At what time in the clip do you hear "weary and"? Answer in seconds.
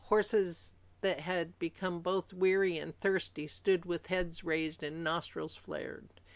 2.33-2.99